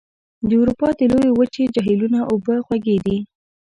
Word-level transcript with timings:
د 0.47 0.49
اروپا 0.61 0.87
د 0.95 1.01
لویې 1.11 1.31
وچې 1.39 1.63
جهیلونو 1.75 2.19
اوبه 2.31 2.55
خوږې 2.65 2.97
دي. 3.05 3.17